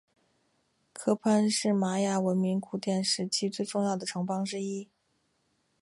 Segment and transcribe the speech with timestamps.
[0.93, 4.89] 科潘是玛雅文明古典时期最重要的城邦之一。